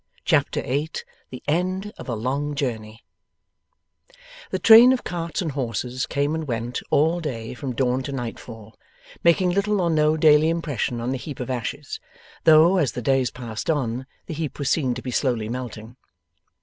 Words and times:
Chapter 0.25 0.63
8 0.65 1.05
THE 1.29 1.43
END 1.47 1.93
OF 1.99 2.09
A 2.09 2.15
LONG 2.15 2.55
JOURNEY 2.55 3.03
The 4.49 4.57
train 4.57 4.93
of 4.93 5.03
carts 5.03 5.43
and 5.43 5.51
horses 5.51 6.07
came 6.07 6.33
and 6.33 6.47
went 6.47 6.81
all 6.89 7.19
day 7.19 7.53
from 7.53 7.73
dawn 7.75 8.01
to 8.01 8.11
nightfall, 8.11 8.75
making 9.23 9.51
little 9.51 9.79
or 9.79 9.91
no 9.91 10.17
daily 10.17 10.49
impression 10.49 10.99
on 10.99 11.11
the 11.11 11.19
heap 11.19 11.39
of 11.39 11.51
ashes, 11.51 11.99
though, 12.45 12.77
as 12.77 12.93
the 12.93 13.03
days 13.03 13.29
passed 13.29 13.69
on, 13.69 14.07
the 14.25 14.33
heap 14.33 14.57
was 14.57 14.71
seen 14.71 14.95
to 14.95 15.03
be 15.03 15.11
slowly 15.11 15.49
melting. 15.49 15.95